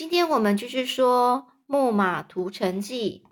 [0.00, 3.22] 今天我们继续说《木马屠城记》。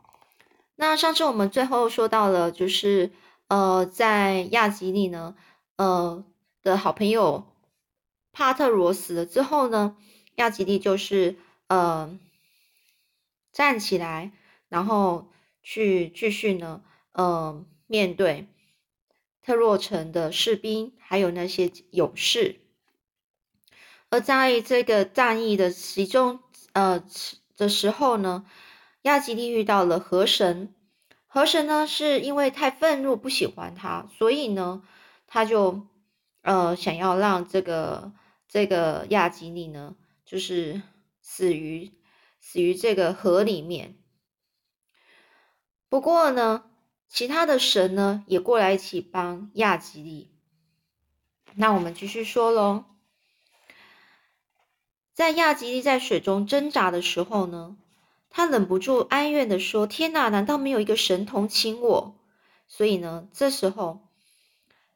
[0.76, 3.10] 那上次我们最后说到了，就是
[3.46, 5.34] 呃，在亚吉利呢，
[5.76, 6.26] 呃
[6.62, 7.46] 的好朋友
[8.32, 9.96] 帕特罗死了之后呢，
[10.34, 11.38] 亚吉利就是
[11.68, 12.18] 呃
[13.50, 14.32] 站起来，
[14.68, 15.32] 然后
[15.62, 16.82] 去继续呢，
[17.12, 18.46] 呃面对
[19.40, 22.60] 特洛城的士兵，还有那些勇士。
[24.10, 26.40] 而在这个战役的其中。
[26.78, 27.02] 呃，
[27.56, 28.46] 的时候呢，
[29.02, 30.72] 亚吉利遇到了河神，
[31.26, 34.84] 河神呢是因为太愤怒不喜欢他，所以呢，
[35.26, 35.88] 他就
[36.42, 38.12] 呃想要让这个
[38.46, 40.80] 这个亚吉利呢，就是
[41.20, 41.90] 死于
[42.40, 43.96] 死于这个河里面。
[45.88, 46.62] 不过呢，
[47.08, 50.30] 其他的神呢也过来一起帮亚吉利。
[51.56, 52.84] 那我们继续说喽。
[55.18, 57.76] 在亚吉利在水中挣扎的时候呢，
[58.30, 62.14] 他忍不住哀怨的说：“天哪，难道没有一个神同情我？”
[62.68, 64.06] 所以呢，这时候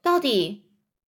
[0.01, 0.63] 到底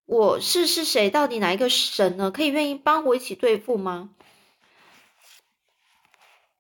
[0.05, 1.11] 我是是谁？
[1.11, 2.33] 到底哪一个神呢？
[2.33, 4.11] 可以愿意帮我一起对付吗？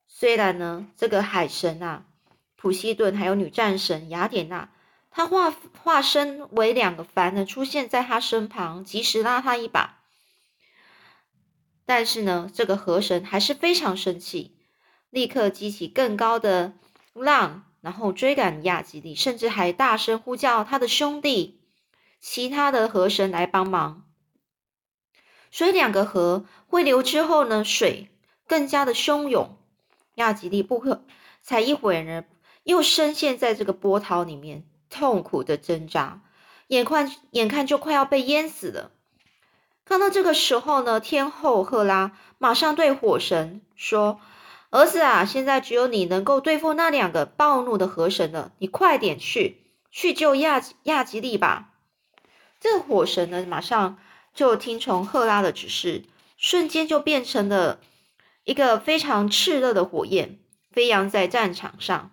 [0.07, 2.05] 虽然呢，这个海神啊，
[2.55, 4.71] 普西顿还有女战神雅典娜，
[5.11, 5.53] 她化
[5.83, 10.04] 化身为两个凡人出现在他身旁，及时拉他一把。
[11.87, 14.57] 但是呢，这个河神还是非常生气，
[15.11, 16.75] 立刻激起更高的
[17.13, 21.61] 浪，然后追赶亚吉利，甚至还大声呼叫他的兄弟、
[22.21, 24.07] 其他的河神来帮忙。
[25.51, 28.09] 所以两个河汇流之后呢，水
[28.47, 29.57] 更加的汹涌，
[30.15, 31.05] 亚吉利不可
[31.43, 32.25] 才一会儿呢，
[32.63, 36.23] 又深陷在这个波涛里面，痛苦的挣扎，
[36.69, 38.91] 眼看眼看就快要被淹死了。
[39.85, 44.19] 看到这个时候呢，天后赫拉马上对火神说
[44.71, 51.71] ：“儿子啊，现在只有你能够对付那两个暴怒的河神了，你快点去去救亚亚吉利吧。”
[52.59, 53.99] 这个火神呢，马上
[54.35, 56.05] 就听从赫拉的指示，
[56.39, 57.79] 瞬间就变成了
[58.45, 60.39] 一个非常炽热的火焰，
[60.73, 62.11] 飞扬在战场上。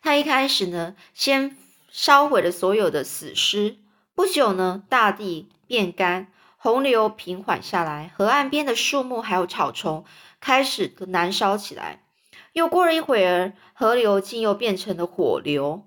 [0.00, 1.56] 他一开始呢，先
[1.90, 3.78] 烧毁了所有的死尸。
[4.14, 5.48] 不久呢，大地。
[5.68, 10.04] 变干，洪流平缓下来，河岸边的树木还有草丛
[10.40, 12.02] 开始燃烧起来。
[12.52, 15.86] 又过了一会儿，河流竟又变成了火流。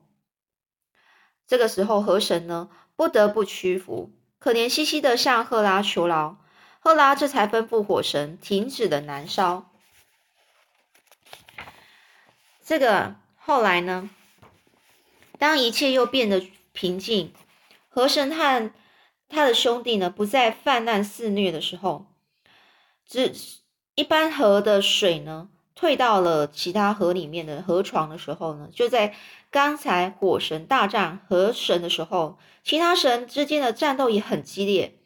[1.46, 6.38] 这个时候，河神呢不得不屈服，可怜兮兮的向赫拉求饶。
[6.80, 9.69] 赫拉这才吩咐火神停止了燃烧。
[12.63, 14.09] 这个后来呢，
[15.38, 17.34] 当一切又变得平静，
[17.90, 18.72] 河神和
[19.31, 22.06] 他的兄弟呢，不再泛滥肆虐的时候，
[23.06, 23.34] 只
[23.96, 29.16] 一般河的水呢，退到了其他河里面的河床的时候呢，就在
[29.50, 34.97] 刚才火神大战河神的时候，其他神之间的战斗也很激烈。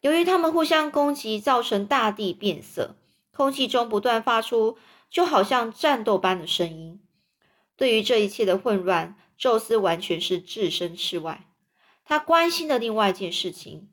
[0.00, 2.96] 由于他们互相攻击，造成大地变色，
[3.34, 4.76] 空气中不断发出
[5.08, 7.00] 就好像战斗般的声音。
[7.76, 11.46] 对于这一切的混乱，宙斯完全是置身事外。
[12.12, 13.88] 他关心的另外一件事情，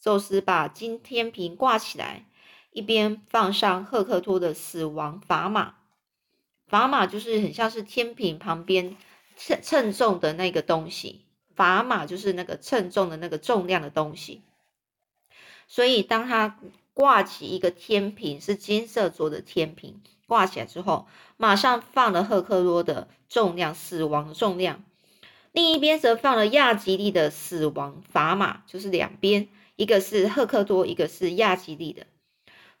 [0.00, 2.26] 宙斯把金天平挂起来，
[2.72, 5.76] 一边放上赫克托的死亡砝码。
[6.68, 8.96] 砝码就是很像是天平旁边
[9.36, 14.42] 称称重的那个东西，砝码就是那个称重的那个重量的东西。
[15.68, 16.58] 所以，当他
[16.92, 24.82] 挂起一个天平，是金色做的天平，挂起来之后，马上放了赫克托的重量，死亡的重量。
[25.52, 32.06] 另一边则放了亚吉利的死亡砝码，就是两边，一个是赫克多，一个是亚吉利的。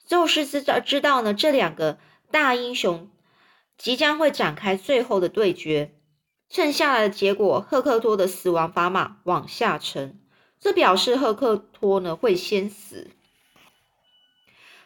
[0.06, 1.98] 宙斯知道知道呢，这两个
[2.30, 3.10] 大英雄
[3.76, 5.94] 即将会展开最后的对决。
[6.48, 10.20] 剩下来的结果，赫克托的死亡砝码往下沉，
[10.58, 13.10] 这表示赫克托呢会先死。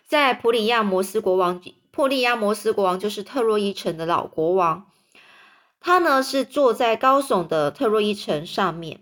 [0.07, 4.91] 在普里亚摩斯国王，普里亚摩斯国王就是特洛伊城的老国王。
[5.87, 9.01] 他呢是坐在高耸的特洛伊城上面，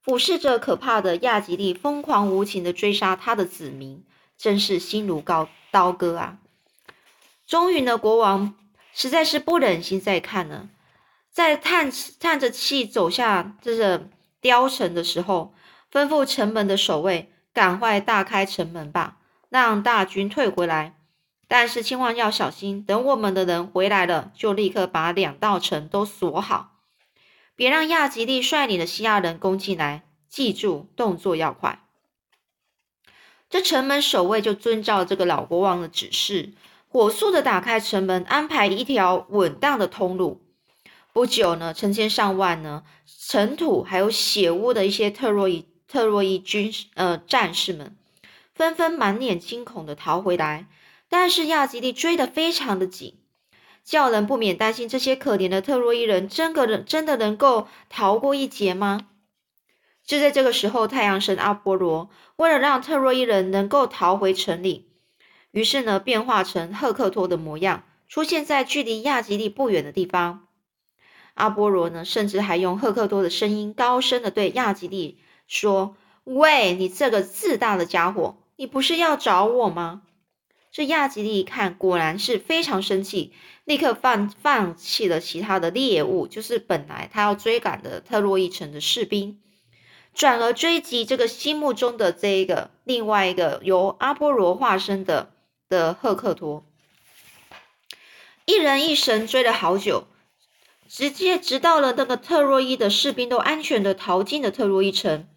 [0.00, 4.04] 俯视着可怕的亚吉利疯狂无情的追杀他的子民，
[4.38, 6.38] 真是心如刀刀割啊！
[7.48, 8.54] 终于呢，国王
[8.94, 10.68] 实在是不忍心再看了，
[11.32, 11.90] 在叹
[12.20, 14.06] 叹着气走下这个
[14.40, 15.52] 雕城的时候，
[15.90, 19.16] 吩咐城门的守卫赶快大开城门吧，
[19.48, 20.94] 让大军退回来。
[21.52, 26.76] 但是千万要小心，等我们的人回来了，就立刻把两道城都锁好，
[27.56, 30.04] 别让亚吉利率领的西亚人攻进来。
[30.28, 31.82] 记住，动作要快。
[33.48, 36.52] 这城门守卫就遵照这个老国王的指示，
[36.86, 40.40] 火速的打开城门，安排一条稳当的通路。
[41.12, 47.96] 不久呢，成千上万呢，尘土还有血污的一些特洛伊特洛伊军呃战士们，
[48.54, 50.68] 纷纷满脸惊恐的逃回来。
[51.10, 53.18] 但是亚吉利追得非常的紧，
[53.84, 59.08] 叫人不免担心这些可怜的特洛伊人真个人真的能够逃过一劫吗？
[60.06, 64.88] 就在这个时候，太阳神阿波罗为了让特洛伊人能够逃回城里，
[65.50, 70.46] 于是呢，变化成赫克托的模样，出现在距离亚吉利不远的地方。
[71.34, 75.18] 阿波罗呢，甚至还用赫克托的声音高声的对亚吉利
[75.48, 80.02] 说：“喂，你这个自大的家伙，你不是要找我吗？”
[80.72, 83.32] 这亚吉利一看，果然是非常生气，
[83.64, 89.40] 立刻放放弃了其他的猎物，就是本来他要追赶的特洛伊城的士兵，
[90.14, 95.30] 转而追击这个心目中的这一个另外一个由阿波罗化身的
[95.68, 96.64] 的赫克托。
[98.44, 100.06] 一人一神追了好久。
[100.92, 105.28] 直接直到了那个特洛伊的士兵都安全的逃进了特洛伊城，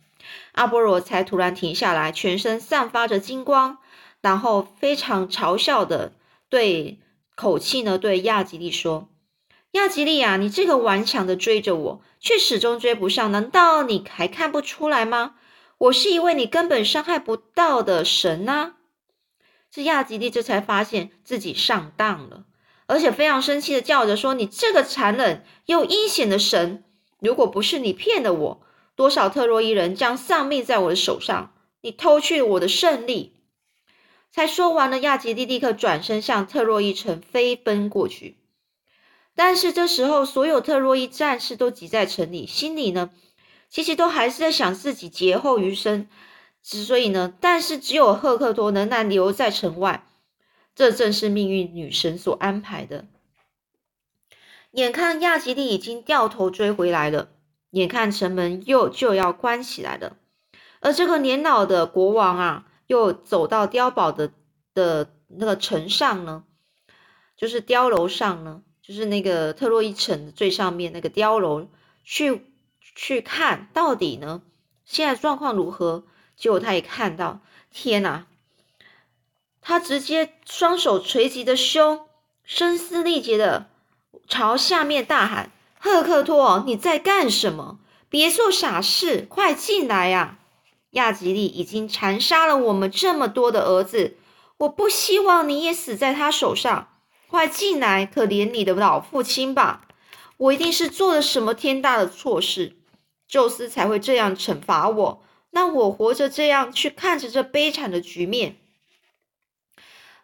[0.54, 3.78] 阿波罗才突然停下来，全身散发着金光，
[4.24, 6.14] 然后非常嘲笑的
[6.48, 6.98] 对
[7.36, 9.10] 口气呢对亚吉利说
[9.72, 15.36] ：“亚吉利啊，你这个顽强的追着我，却始终追不上，难道你还看不出来吗？
[15.78, 18.78] 我是一位你根本伤害不到的神啊！”
[19.70, 22.46] 这亚吉利这才发现自己上当了。
[22.86, 26.84] 而且非常生气的叫着说：“你这个残忍又阴险的神！
[27.20, 28.62] 如果不是你骗了我，
[28.96, 31.54] 多少特洛伊人将丧命在我的手上！
[31.82, 33.34] 你偷去了我的胜利！”
[34.34, 38.38] 才说完了，亚吉利立刻转身向特洛伊城飞奔过去。
[39.36, 43.12] 但是这时候，所有特洛伊战士都挤在城里，心里呢，
[43.70, 46.08] 其实都还是在想自己劫后余生。
[46.64, 50.08] 之所以呢，但是只有赫克托仍然留在城外。
[50.74, 53.06] 这正是命运女神所安排的。
[54.72, 57.30] 眼看亚吉利已经掉头追回来了，
[57.70, 60.18] 眼看城门又就要关起来了，
[60.80, 64.32] 而这个年老的国王啊，又走到碉堡的
[64.76, 66.44] 的那个城上呢，
[67.36, 71.68] 就是碉楼上呢，就是那个特洛伊城最上面那个碉楼
[72.04, 72.46] 去
[72.96, 74.44] 去看到底呢，
[74.86, 76.04] 现在状况如何？
[76.36, 77.40] 结果他也看到，
[77.72, 78.28] 天哪！
[79.62, 82.08] 他直接双手垂击的胸，
[82.44, 83.70] 声嘶力竭的
[84.28, 87.80] 朝下面大喊：“赫克托，你在干什么？
[88.10, 90.38] 别做傻事，快进来呀！
[90.94, 94.18] 亚吉利已经残杀了我们这么多的儿子，
[94.58, 96.90] 我不希望你也死在他手上。
[97.28, 99.88] 快进来，可怜你的老父亲吧！
[100.38, 102.76] 我一定是做了什么天大的错事，
[103.28, 108.58] 宙斯才会这样惩罚我，让我活着这样去看着这悲惨的局面。”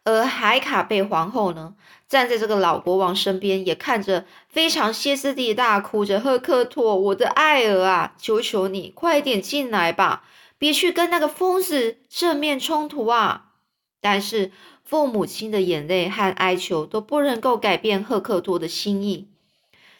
[0.05, 1.75] 而海卡贝皇后呢，
[2.07, 10.23] 站在这个老国王身边，也看着非常歇斯底里大哭着：“赫克托，我的爱儿啊，求求你快点进来吧，
[10.59, 13.53] 别去跟那个疯子正面冲突啊！”
[13.99, 14.51] 但是
[14.83, 19.29] 父母亲的眼泪和哀求都不能够改变赫克托的心意。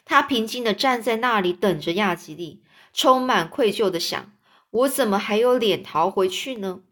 [0.04, 2.62] 他平静的站在那里，等着亚吉利，
[2.92, 4.30] 充满愧疚的想
[4.70, 6.82] ：“我怎么还有脸逃回去呢？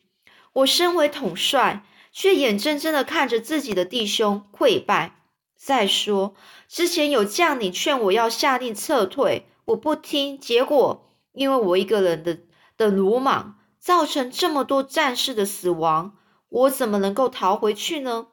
[0.55, 5.20] 我身为统帅。”却眼睁睁的看着自己的弟兄溃败。
[5.55, 6.34] 再说，
[6.67, 12.39] 之前有将领劝我要下令撤退，我不听，结果因为我一个人的
[12.77, 13.57] 的鲁莽，
[13.88, 16.14] 造成这么多战士的死亡，
[16.50, 18.26] 我怎么能够逃回去呢？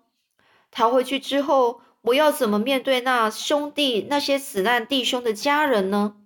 [0.69, 6.17] 逃回去之后，我要怎么面对那兄弟那些死难弟兄的家人呢？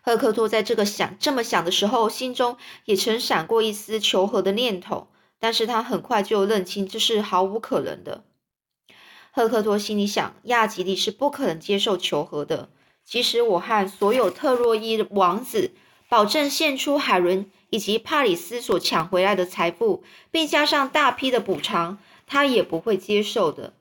[0.00, 2.56] 赫克托在这个想这么想的时候，心中
[2.86, 5.08] 也曾闪过一丝求和的念头。
[5.38, 8.24] 但是他很快就认清这是毫无可能的。
[9.32, 12.70] 赫克托心里想：亚吉利是不可能接受求和的。
[13.04, 15.72] 即使我和所有特洛伊王子
[16.08, 23.72] 保证献出海伦以及帕里斯所抢回来的财富，并加上大批的补偿，他也不会接受的。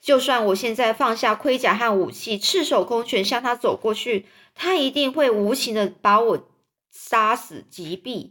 [0.00, 4.26] 就算我现在放下盔甲和武器，赤手空拳向他走过去，
[4.56, 6.48] 他一定会无情的把我
[6.90, 8.30] 杀死、击毙。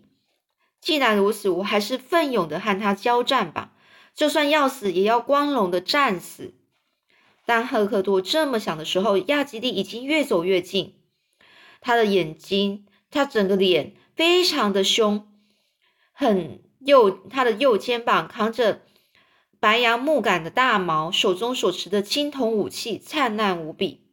[0.81, 3.71] 既然如此，我还是奋勇的和他交战吧，
[4.13, 6.53] 就算要死，也要光荣的战死。
[7.45, 10.95] 当赫克托这么想的时候，亚吉利已经越走越近，
[11.79, 15.27] 他的眼睛，他整个脸非常的凶，
[16.11, 18.83] 很右，他的右肩膀扛着
[19.59, 24.05] 白杨木杆的大矛，手中所持的青铜武器灿烂无比，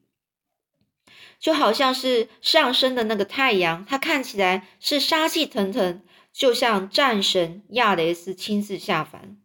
[1.39, 6.01] 就好像是上升的那个太阳，他看起来是杀气腾腾。
[6.33, 9.37] 就像战神亚雷斯亲自下凡，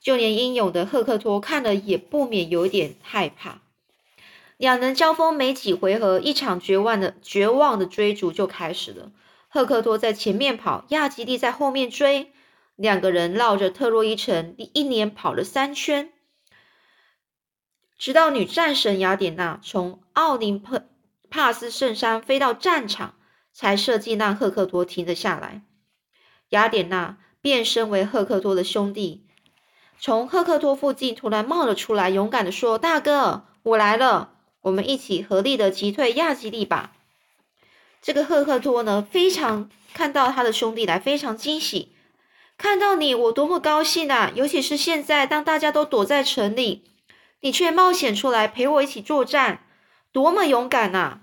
[0.00, 3.60] 就连英勇的赫克托看了也不免有点害怕。
[4.56, 9.12] 两人交锋没几回合，一场绝望的绝望的追逐就开始了。
[9.52, 12.32] 赫克托在前面跑，亚吉蒂在后面追，
[12.76, 16.12] 两个人绕着特洛伊城一连跑了三圈，
[17.98, 20.82] 直到女战神雅典娜从奥林帕
[21.28, 23.16] 帕斯圣山飞到战场，
[23.52, 25.62] 才设计让赫克托停了下来。
[26.50, 29.26] 雅典娜变身为赫克托的兄弟，
[29.98, 36.92] 从赫克托附近突然冒了出来，勇敢的说：“大哥，我来了。”我们一起合力的击退亚基利吧。
[38.02, 41.92] 这个赫克托呢，非常看到他的兄弟来，非常惊喜。
[42.56, 44.32] 看到你，我多么高兴啊！
[44.34, 46.84] 尤其是现在，当大家都躲在城里，
[47.40, 49.66] 你却冒险出来陪我一起作战，
[50.12, 51.20] 多么勇敢呐！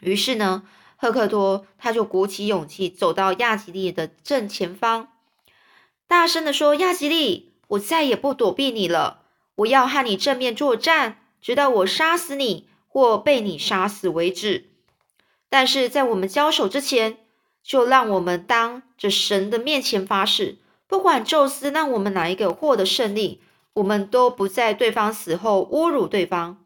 [0.00, 0.64] 于是呢，
[0.96, 5.08] 赫克托他就鼓起勇气走到亚吉利的正前方，
[6.06, 9.22] 大声的说：“亚吉利，我再也不躲避你了，
[9.56, 14.70] 我要和你正面作战。”直到我杀死你或被你杀死为止。
[15.54, 17.16] 但是在我们交手之前，
[17.62, 20.58] 就让我们当着神的面前发誓，
[20.88, 23.40] 不管宙斯让我们哪一个获得胜利，
[23.74, 26.64] 我们都不在对方死后侮辱对方。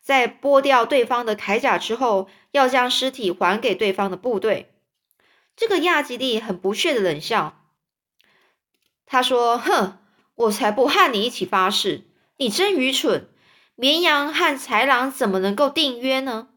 [0.00, 4.72] 在剥掉对方的铠甲之后，要将尸体还给对方的部队。
[5.54, 7.60] 这个亚吉利很不屑的冷笑，
[9.04, 9.98] 他说：“哼，
[10.36, 12.04] 我才不和你一起发誓！
[12.38, 13.28] 你真愚蠢。”
[13.76, 16.48] 绵羊和豺狼怎么能够订约呢？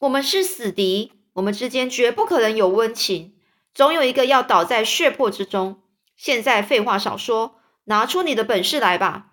[0.00, 3.34] 我们是死敌，我们之间绝不可能有温情，
[3.74, 5.82] 总有一个要倒在血泊之中。
[6.16, 9.32] 现在废话少说，拿出你的本事来吧！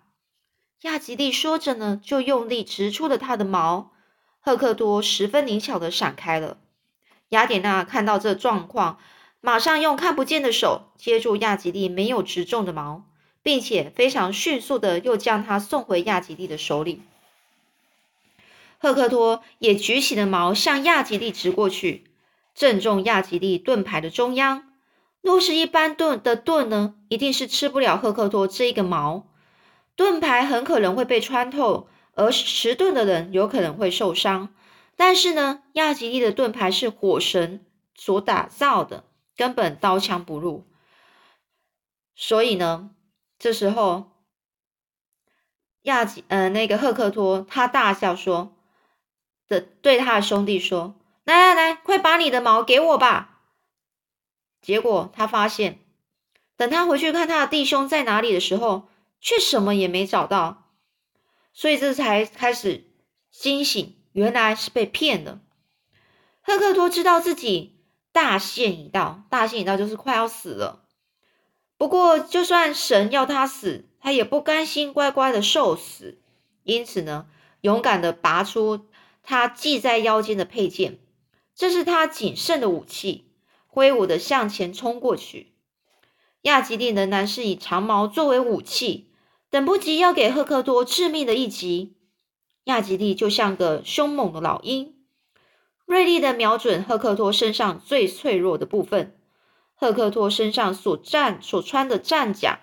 [0.82, 3.92] 亚吉利说着呢，就用力直出了他的矛。
[4.40, 6.58] 赫克多十分灵巧的闪开了。
[7.30, 8.98] 雅典娜看到这状况，
[9.40, 13.04] 马上用看不见的手接住亚吉利没有直中的矛。
[13.46, 17.02] 并且非常迅速的又将他送回亚吉利的手里。
[18.86, 22.04] 赫克托也举起了矛向亚吉利直过去，
[22.54, 24.72] 正中亚吉利盾牌的中央。
[25.20, 29.26] 若是一般盾的盾呢，一定是吃不了赫克托这一个矛，
[29.96, 34.54] 盾牌很可能会被穿透，而持盾的人有可能会受伤。
[34.94, 37.66] 但是呢，亚吉利的盾牌是火神
[37.96, 39.02] 所打造的，
[39.36, 40.64] 根本刀枪不入。
[42.14, 42.90] 所以呢。
[43.38, 44.12] 这时候，
[45.82, 48.55] 亚吉呃那个赫克托他大笑说
[49.48, 53.40] 的对他的兄弟说：“来来来，快把你的矛给我吧！”
[54.60, 55.80] 结果他发现，
[56.56, 58.88] 等他回去看他的弟兄在哪里的时候，
[59.20, 60.70] 却什么也没找到，
[61.52, 62.84] 所以这才开始
[63.30, 65.40] 惊醒，原来是被骗的。
[66.42, 67.80] 赫克托知道自己
[68.12, 70.84] 大限已到，大限已到就是快要死了。
[71.76, 76.18] 不过，就算神要他死，他也不甘心乖乖的受死。
[76.62, 77.26] 因此呢，
[77.60, 78.86] 勇敢的拔出
[79.28, 81.00] 他系在腰间的佩剑，
[81.52, 83.32] 这是他仅剩的武器，
[83.66, 85.52] 挥舞的向前冲过去。
[86.42, 89.10] 亚吉利仍然是以长矛作为武器，
[89.50, 91.96] 等不及要给赫克托致命的一击。
[92.66, 94.94] 亚吉利就像个凶猛的老鹰，
[95.86, 99.18] 锐利的瞄准赫克托身上最脆弱的部分。
[99.74, 102.60] 赫克托身上所战所穿的战甲，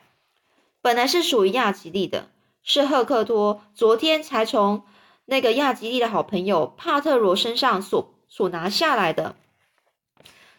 [0.82, 2.32] 本来是属于亚吉利的，
[2.64, 4.86] 是赫克托昨天才从
[5.26, 9.36] 那个亚吉利的好朋友帕特罗身上所所拿下来的。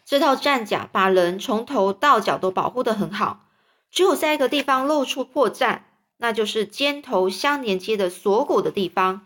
[0.03, 3.47] 这套战甲把人从头到脚都保护得很好，
[3.89, 5.81] 只有在一个地方露出破绽，
[6.17, 9.25] 那就是肩头相连接的锁骨的地方。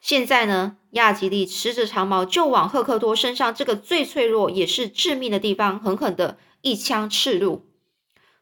[0.00, 7.66] 现在呢，亚吉利持着长矛就往赫克托身上这个最脆弱也是致命的地方狠狠的一枪刺入。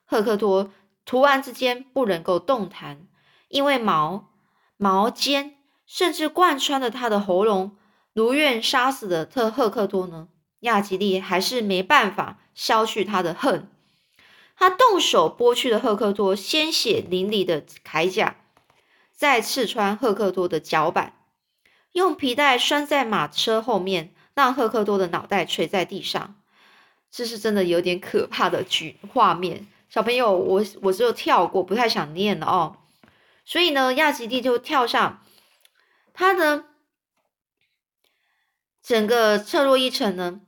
[0.05, 0.71] 赫克托
[1.05, 3.07] 突然之间不能够动弹，
[3.49, 4.29] 因为矛
[4.77, 5.56] 矛尖
[5.87, 7.77] 甚至贯穿了他的喉咙。
[8.13, 10.29] 如愿杀死了特赫克托呢，
[10.61, 13.71] 亚吉利还是没办法消去他的恨。
[14.57, 18.37] 他动手剥去了赫克托鲜血淋漓的铠甲，
[19.13, 21.13] 再刺穿赫克托的脚板。
[21.93, 26.37] 用皮带拴在马车后面，让赫克多的脑袋垂在地上。
[27.11, 29.67] 这是真的有点可怕的剧画面。
[29.89, 32.77] 小朋友，我我只有跳过，不太想念了哦。
[33.45, 35.23] 所以呢，亚吉蒂就跳上，
[36.19, 36.65] 他呢，
[38.83, 40.41] 整个特洛伊城呢，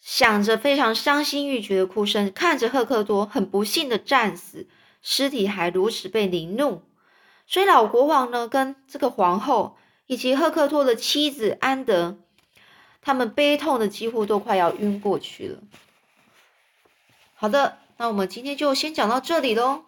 [0.00, 4.68] 响着非常伤心欲绝的哭声，看着赫克多很不幸的战死，
[5.02, 6.82] 尸体还如此被凌辱。
[7.46, 9.76] 所以老国王呢，跟这个皇后。
[10.10, 12.16] 以及赫克托的妻子安德，
[13.02, 15.58] 他们悲痛的几乎都快要晕过去了。
[17.34, 19.84] 好的，那我们今天就先讲到这里喽。